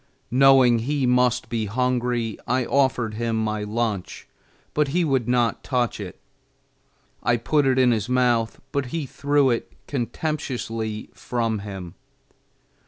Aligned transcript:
Knowing 0.31 0.79
he 0.79 1.05
must 1.05 1.47
be 1.47 1.67
hungry, 1.67 2.39
I 2.47 2.65
offered 2.65 3.13
him 3.13 3.35
my 3.35 3.61
lunch, 3.63 4.27
but 4.73 4.87
he 4.87 5.05
would 5.05 5.27
not 5.27 5.63
touch 5.63 5.99
it. 5.99 6.19
I 7.21 7.37
put 7.37 7.67
it 7.67 7.77
in 7.77 7.91
his 7.91 8.09
mouth, 8.09 8.59
but 8.71 8.87
he 8.87 9.05
threw 9.05 9.51
it 9.51 9.71
contemptuously 9.85 11.11
from 11.13 11.59
him. 11.59 11.93